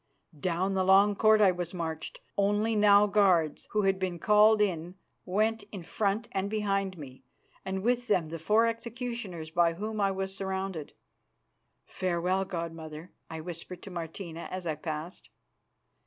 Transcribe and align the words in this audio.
Down 0.39 0.73
the 0.73 0.83
long 0.83 1.15
Court 1.15 1.41
I 1.41 1.51
was 1.51 1.75
marched, 1.75 2.21
only 2.35 2.75
now 2.75 3.05
guards, 3.05 3.67
who 3.69 3.83
had 3.83 3.99
been 3.99 4.17
called 4.17 4.59
in, 4.59 4.95
went 5.25 5.61
in 5.71 5.83
front 5.83 6.25
of 6.25 6.31
and 6.33 6.49
behind 6.49 6.97
me, 6.97 7.21
and 7.63 7.83
with 7.83 8.07
them 8.07 8.25
the 8.25 8.39
four 8.39 8.65
executioners 8.65 9.51
by 9.51 9.75
whom 9.75 10.01
I 10.01 10.09
was 10.09 10.35
surrounded. 10.35 10.93
"Farewell, 11.85 12.45
god 12.45 12.73
mother," 12.73 13.11
I 13.29 13.41
whispered 13.41 13.83
to 13.83 13.91
Martina 13.91 14.47
as 14.49 14.65
I 14.65 14.73
passed. 14.73 15.29